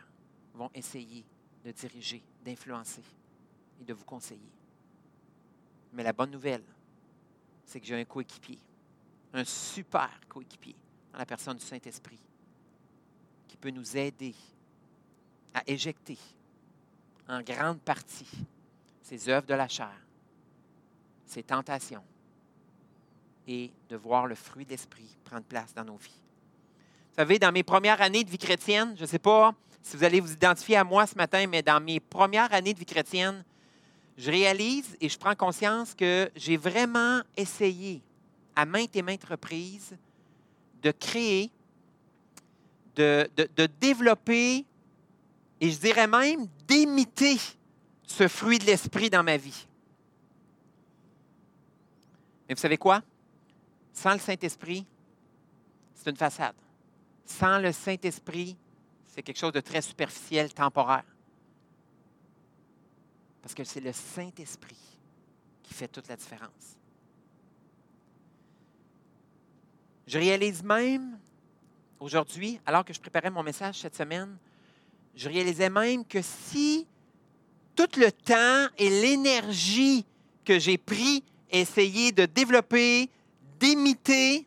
[0.56, 1.24] vont essayer
[1.64, 3.04] de diriger, d'influencer
[3.80, 4.52] et de vous conseiller.
[5.94, 6.64] Mais la bonne nouvelle,
[7.66, 8.58] c'est que j'ai un coéquipier,
[9.32, 10.76] un super coéquipier
[11.12, 12.20] dans la personne du Saint-Esprit
[13.48, 14.34] qui peut nous aider
[15.54, 16.18] à éjecter
[17.28, 18.28] en grande partie
[19.02, 19.96] ces œuvres de la chair,
[21.26, 22.04] ces tentations
[23.48, 26.22] et de voir le fruit de l'Esprit prendre place dans nos vies.
[27.10, 30.04] Vous savez, dans mes premières années de vie chrétienne, je ne sais pas si vous
[30.04, 33.44] allez vous identifier à moi ce matin, mais dans mes premières années de vie chrétienne,
[34.18, 38.02] je réalise et je prends conscience que j'ai vraiment essayé
[38.56, 39.98] à maintes et maintes reprises
[40.82, 41.52] de créer,
[42.96, 44.66] de, de développer
[45.62, 47.38] et je dirais même d'imiter
[48.04, 49.68] ce fruit de l'esprit dans ma vie.
[52.50, 53.04] Mais vous savez quoi?
[53.94, 54.86] Sans le Saint-Esprit,
[55.94, 56.56] c'est une façade.
[57.26, 58.58] Sans le Saint-Esprit,
[59.06, 61.06] c'est quelque chose de très superficiel, temporaire.
[63.42, 64.98] Parce que c'est le Saint-Esprit
[65.62, 66.78] qui fait toute la différence.
[70.08, 71.20] Je réalise même
[72.00, 74.38] aujourd'hui, alors que je préparais mon message cette semaine,
[75.16, 76.88] je réalisais même que si
[77.76, 80.06] tout le temps et l'énergie
[80.46, 83.10] que j'ai pris à essayer de développer,
[83.60, 84.46] d'imiter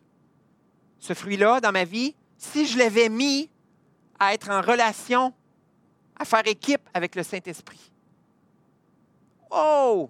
[0.99, 3.49] ce fruit-là dans ma vie, si je l'avais mis
[4.19, 5.33] à être en relation,
[6.17, 7.91] à faire équipe avec le Saint-Esprit,
[9.51, 10.09] oh!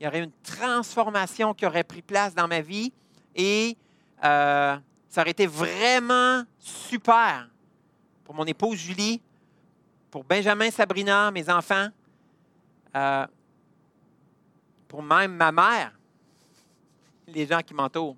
[0.00, 2.92] Il y aurait une transformation qui aurait pris place dans ma vie
[3.36, 3.76] et
[4.24, 4.76] euh,
[5.08, 7.51] ça aurait été vraiment super
[8.32, 9.20] pour mon épouse Julie,
[10.10, 11.88] pour Benjamin, Sabrina, mes enfants,
[12.96, 13.26] euh,
[14.88, 15.92] pour même ma mère,
[17.26, 18.16] les gens qui m'entourent.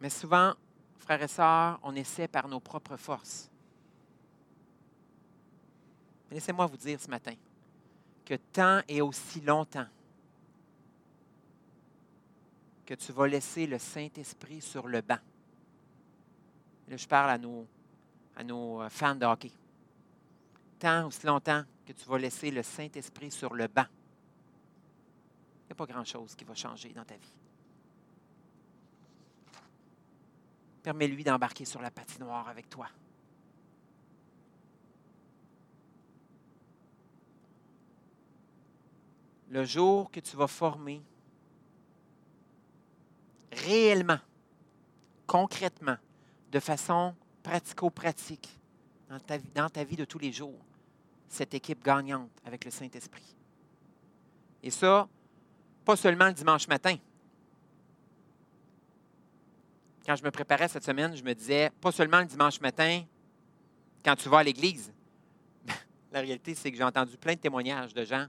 [0.00, 0.54] Mais souvent,
[0.98, 3.48] frères et sœurs, on essaie par nos propres forces.
[6.32, 7.34] Laissez-moi vous dire ce matin
[8.24, 9.86] que tant et aussi longtemps
[12.84, 15.18] que tu vas laisser le Saint-Esprit sur le banc.
[16.88, 17.66] Là, je parle à nos,
[18.36, 19.50] à nos euh, fans de hockey.
[20.78, 23.86] Tant aussi longtemps que tu vas laisser le Saint-Esprit sur le banc,
[25.62, 27.34] il n'y a pas grand-chose qui va changer dans ta vie.
[30.82, 32.88] Permets-lui d'embarquer sur la patinoire avec toi.
[39.48, 41.02] Le jour que tu vas former
[43.50, 44.18] réellement,
[45.26, 45.96] concrètement,
[46.56, 48.48] de façon pratico-pratique
[49.10, 50.58] dans ta, dans ta vie de tous les jours,
[51.28, 53.36] cette équipe gagnante avec le Saint-Esprit.
[54.62, 55.06] Et ça,
[55.84, 56.96] pas seulement le dimanche matin.
[60.06, 63.02] Quand je me préparais cette semaine, je me disais, pas seulement le dimanche matin,
[64.02, 64.90] quand tu vas à l'église.
[66.10, 68.28] La réalité, c'est que j'ai entendu plein de témoignages de gens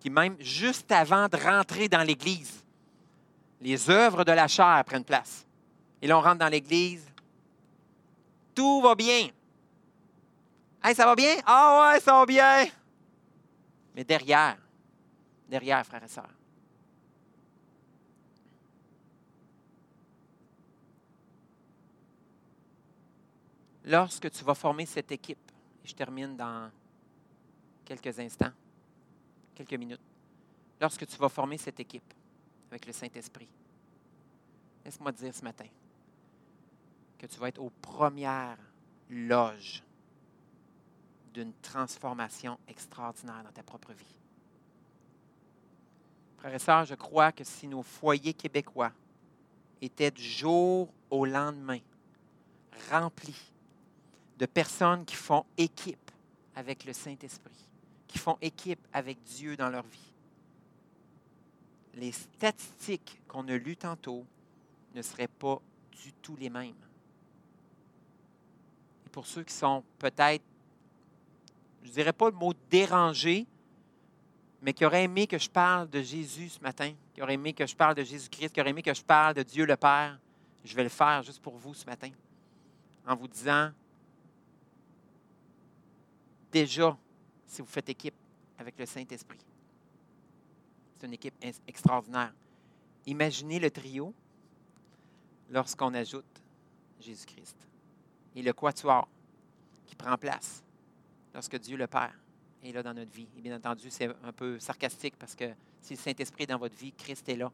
[0.00, 2.62] qui, même juste avant de rentrer dans l'église,
[3.62, 5.46] les œuvres de la chair prennent place.
[6.02, 7.08] Et là, on rentre dans l'Église.
[8.58, 9.30] Tout va bien.
[10.82, 11.36] Hey, ça va bien?
[11.46, 12.66] Ah ouais, ça va bien.
[13.94, 14.58] Mais derrière,
[15.48, 16.34] derrière, frères et sœurs,
[23.84, 25.52] lorsque tu vas former cette équipe,
[25.84, 26.68] et je termine dans
[27.84, 28.50] quelques instants,
[29.54, 30.00] quelques minutes,
[30.80, 32.12] lorsque tu vas former cette équipe,
[32.72, 33.48] avec le Saint-Esprit.
[34.84, 35.66] Laisse-moi te dire ce matin
[37.18, 38.58] que tu vas être aux premières
[39.10, 39.82] loges
[41.34, 44.18] d'une transformation extraordinaire dans ta propre vie.
[46.38, 48.92] Frères et sœurs, je crois que si nos foyers québécois
[49.82, 51.80] étaient du jour au lendemain
[52.90, 53.52] remplis
[54.38, 56.10] de personnes qui font équipe
[56.54, 57.68] avec le Saint-Esprit,
[58.06, 60.12] qui font équipe avec Dieu dans leur vie,
[61.94, 64.24] les statistiques qu'on a lues tantôt
[64.94, 65.60] ne seraient pas
[66.02, 66.74] du tout les mêmes.
[69.10, 70.44] Pour ceux qui sont peut-être,
[71.82, 73.46] je ne dirais pas le mot dérangé,
[74.60, 77.66] mais qui auraient aimé que je parle de Jésus ce matin, qui auraient aimé que
[77.66, 80.18] je parle de Jésus-Christ, qui auraient aimé que je parle de Dieu le Père,
[80.64, 82.10] je vais le faire juste pour vous ce matin,
[83.06, 83.70] en vous disant,
[86.50, 86.96] déjà,
[87.46, 88.14] si vous faites équipe
[88.58, 89.38] avec le Saint-Esprit,
[90.98, 91.34] c'est une équipe
[91.66, 92.34] extraordinaire.
[93.06, 94.12] Imaginez le trio
[95.48, 96.42] lorsqu'on ajoute
[97.00, 97.67] Jésus-Christ
[98.38, 99.08] et le quatuor
[99.84, 100.62] qui prend place
[101.34, 102.14] lorsque Dieu le Père
[102.62, 103.26] est là dans notre vie.
[103.36, 106.76] Et bien entendu, c'est un peu sarcastique parce que si le Saint-Esprit est dans votre
[106.76, 107.50] vie, Christ est là.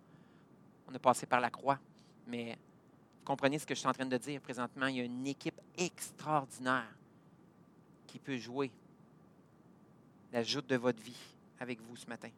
[0.86, 1.78] On a passé par la croix,
[2.26, 2.58] mais
[3.18, 4.86] vous comprenez ce que je suis en train de dire présentement.
[4.86, 6.94] Il y a une équipe extraordinaire
[8.06, 8.70] qui peut jouer
[10.32, 11.16] la joute de votre vie
[11.60, 12.28] avec vous ce matin.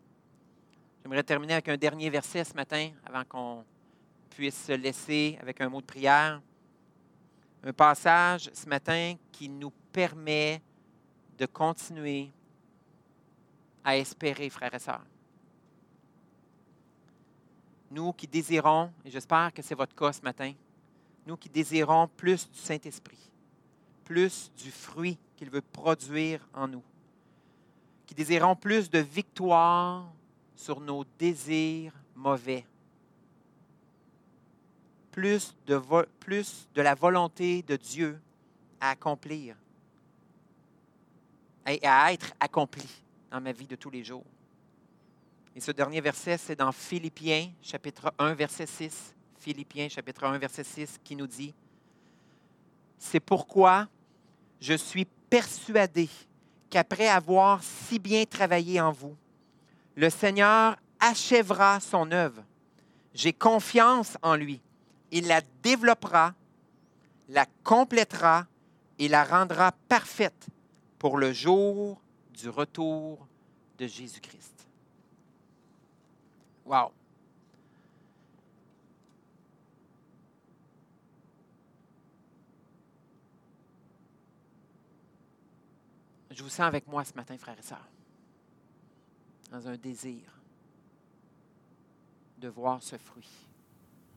[1.02, 3.64] J'aimerais terminer avec un dernier verset ce matin avant qu'on
[4.30, 6.40] puisse se laisser avec un mot de prière.
[7.62, 10.62] Un passage ce matin qui nous permet
[11.38, 12.30] de continuer
[13.84, 15.04] à espérer, frères et sœurs.
[17.90, 20.52] Nous qui désirons, et j'espère que c'est votre cas ce matin,
[21.26, 23.30] nous qui désirons plus du Saint-Esprit,
[24.04, 26.82] plus du fruit qu'il veut produire en nous,
[28.06, 30.12] qui désirons plus de victoire
[30.54, 32.64] sur nos désirs mauvais.
[35.16, 35.80] Plus de,
[36.20, 38.20] plus de la volonté de Dieu
[38.78, 39.56] à accomplir
[41.66, 42.86] et à être accompli
[43.30, 44.26] dans ma vie de tous les jours.
[45.54, 49.14] Et ce dernier verset, c'est dans Philippiens, chapitre 1, verset 6.
[49.38, 51.54] Philippiens, chapitre 1, verset 6, qui nous dit,
[52.98, 53.88] C'est pourquoi
[54.60, 56.10] je suis persuadé
[56.68, 59.16] qu'après avoir si bien travaillé en vous,
[59.94, 62.44] le Seigneur achèvera son œuvre.
[63.14, 64.60] J'ai confiance en lui.
[65.12, 66.34] Il la développera,
[67.28, 68.46] la complétera
[68.98, 70.46] et la rendra parfaite
[70.98, 72.00] pour le jour
[72.30, 73.26] du retour
[73.78, 74.66] de Jésus-Christ.
[76.64, 76.92] Wow!
[86.30, 87.88] Je vous sens avec moi ce matin, frères et sœurs,
[89.50, 90.20] dans un désir
[92.38, 93.48] de voir ce fruit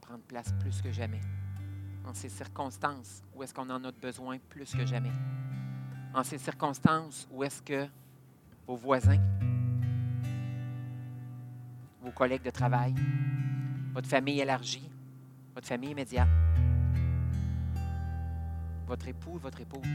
[0.10, 1.22] prendre place plus que jamais.
[2.04, 5.12] En ces circonstances où est-ce qu'on en a besoin plus que jamais?
[6.16, 7.88] En ces circonstances où est-ce que
[8.66, 9.22] vos voisins,
[12.02, 12.96] vos collègues de travail,
[13.94, 14.90] votre famille élargie,
[15.54, 16.28] votre famille immédiate,
[18.88, 19.86] votre époux, votre épouse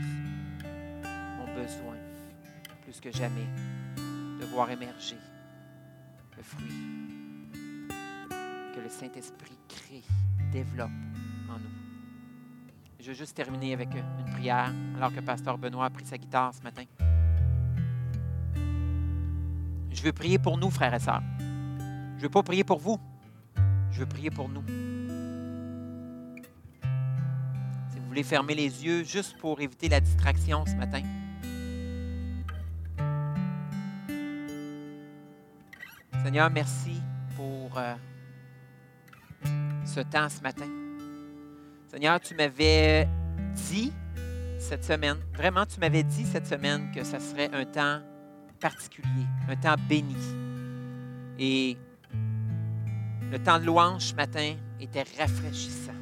[1.03, 1.97] ont besoin
[2.83, 3.49] plus que jamais
[4.39, 5.19] de voir émerger
[6.37, 7.14] le fruit
[8.75, 10.03] que le Saint-Esprit crée,
[10.53, 10.91] développe
[11.49, 11.71] en nous.
[12.99, 16.53] Je vais juste terminer avec une prière alors que Pasteur Benoît a pris sa guitare
[16.53, 16.83] ce matin.
[19.93, 21.23] Je veux prier pour nous, frères et sœurs.
[21.39, 22.99] Je ne veux pas prier pour vous.
[23.93, 24.65] Je veux prier pour nous.
[27.93, 31.03] Si vous voulez fermer les yeux juste pour éviter la distraction ce matin.
[36.25, 37.01] Seigneur, merci
[37.37, 37.95] pour euh,
[39.95, 40.67] ce temps ce matin.
[41.87, 43.07] Seigneur, tu m'avais
[43.69, 43.93] dit
[44.59, 48.01] cette semaine, vraiment, tu m'avais dit cette semaine que ce serait un temps
[48.61, 50.17] particulier, un temps béni.
[51.39, 51.77] Et
[53.31, 55.93] le temps de louange ce matin était rafraîchissant,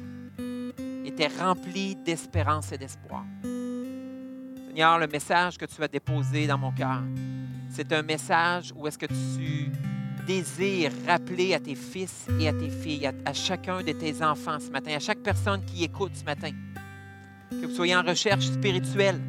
[1.05, 3.25] était rempli d'espérance et d'espoir.
[4.67, 7.03] Seigneur, le message que tu as déposé dans mon cœur,
[7.69, 9.71] c'est un message où est-ce que tu
[10.25, 14.69] désires rappeler à tes fils et à tes filles, à, chacun de tes enfants ce
[14.69, 16.51] matin, à chaque personne qui écoute ce matin,
[17.49, 19.19] que vous soyez en recherche spirituelle,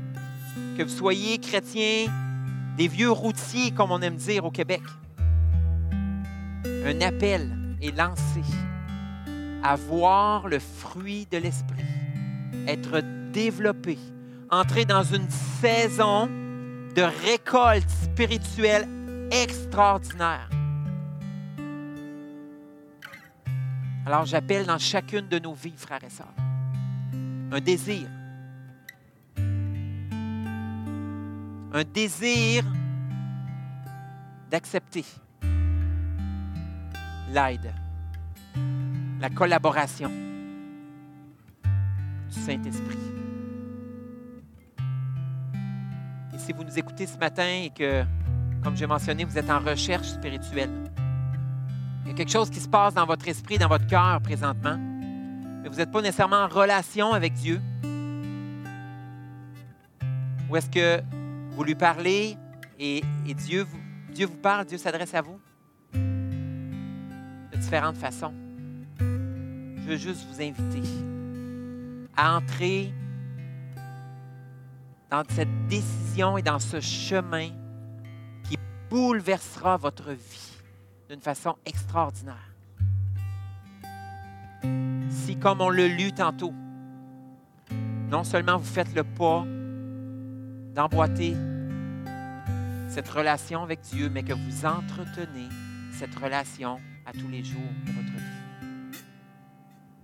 [0.77, 2.07] que vous soyez chrétiens,
[2.77, 4.83] des vieux routiers, comme on aime dire au Québec.
[6.65, 8.43] Un appel est lancé
[9.63, 11.85] à voir le fruit de l'Esprit,
[12.67, 13.99] être développé,
[14.51, 15.29] entrer dans une
[15.61, 16.27] saison
[16.95, 18.87] de récolte spirituelle
[19.31, 20.49] extraordinaire.
[24.07, 26.35] Alors j'appelle dans chacune de nos vies, frères et sœurs,
[27.51, 28.07] un désir.
[31.77, 32.65] Un désir
[34.49, 35.05] d'accepter
[37.33, 37.75] l'aide,
[39.21, 40.09] la collaboration
[42.31, 42.99] du Saint-Esprit.
[46.33, 48.05] Et si vous nous écoutez ce matin et que,
[48.63, 50.71] comme j'ai mentionné, vous êtes en recherche spirituelle,
[52.05, 54.77] il y a quelque chose qui se passe dans votre esprit, dans votre cœur présentement.
[54.77, 57.63] Mais vous n'êtes pas nécessairement en relation avec Dieu.
[60.51, 61.03] Ou est-ce que
[61.53, 62.37] vous lui parlez
[62.79, 63.03] et,
[63.35, 63.67] Dieu,
[64.13, 65.41] Dieu vous parle, Dieu s'adresse à vous?
[65.95, 68.35] De différentes façons?
[68.99, 70.87] Je veux juste vous inviter
[72.17, 72.93] à entrer
[75.11, 77.49] dans cette décision et dans ce chemin
[78.49, 78.59] qui
[78.91, 80.54] bouleversera votre vie
[81.15, 82.57] d'une façon extraordinaire.
[85.09, 86.53] Si, comme on l'a lu tantôt,
[88.11, 89.45] non seulement vous faites le pas
[90.75, 91.37] d'emboîter
[92.89, 95.49] cette relation avec Dieu, mais que vous entretenez
[95.93, 98.99] cette relation à tous les jours de votre vie.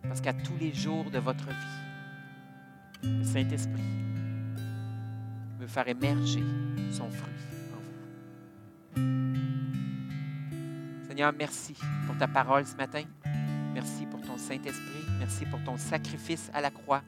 [0.03, 3.83] Parce qu'à tous les jours de votre vie, le Saint-Esprit
[5.59, 6.45] veut faire émerger
[6.93, 7.60] son fruit.
[11.39, 13.03] Merci pour ta parole ce matin.
[13.75, 15.05] Merci pour ton Saint-Esprit.
[15.19, 17.03] Merci pour ton sacrifice à la croix.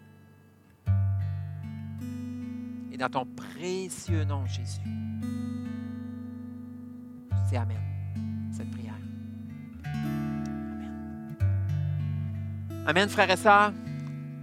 [2.93, 4.81] Et dans ton précieux nom, Jésus,
[7.49, 7.81] dis Amen,
[8.55, 8.93] cette prière.
[9.85, 10.93] Amen.
[12.87, 13.73] Amen, frères et sœurs.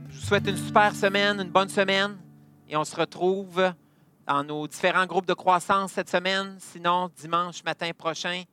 [0.09, 2.17] Je vous souhaite une super semaine, une bonne semaine.
[2.67, 3.71] Et on se retrouve
[4.25, 6.55] dans nos différents groupes de croissance cette semaine.
[6.57, 8.43] Sinon, dimanche matin prochain,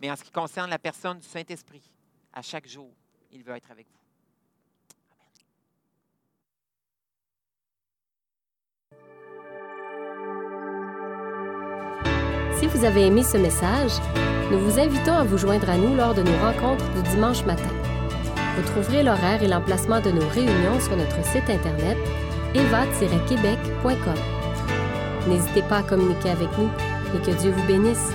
[0.00, 1.82] mais en ce qui concerne la personne du Saint-Esprit,
[2.32, 2.90] à chaque jour,
[3.32, 4.00] il veut être avec vous.
[12.58, 13.92] Si vous avez aimé ce message,
[14.50, 17.70] nous vous invitons à vous joindre à nous lors de nos rencontres du dimanche matin.
[18.56, 21.96] Vous trouverez l'horaire et l'emplacement de nos réunions sur notre site internet
[22.54, 24.14] eva-québec.com.
[25.28, 26.70] N'hésitez pas à communiquer avec nous
[27.14, 28.12] et que Dieu vous bénisse.